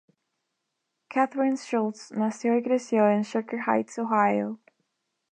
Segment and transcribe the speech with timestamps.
[1.11, 4.59] Kathryn Schulz nació y creció en Shaker Heights, Ohio.